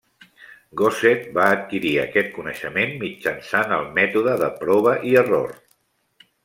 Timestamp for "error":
5.25-5.57